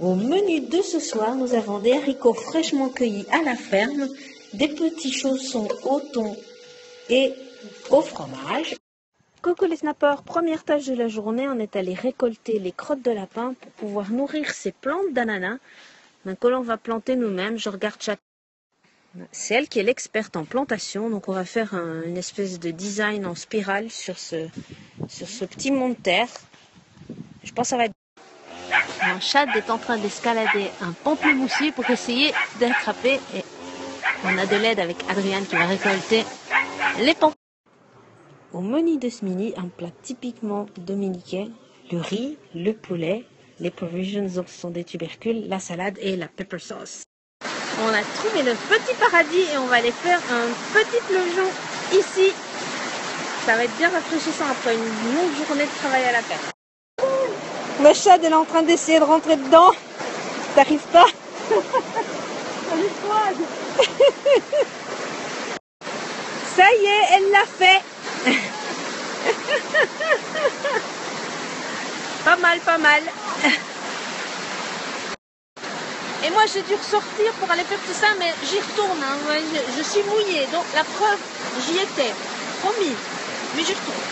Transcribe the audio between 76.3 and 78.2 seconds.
moi, j'ai dû ressortir pour aller faire tout ça,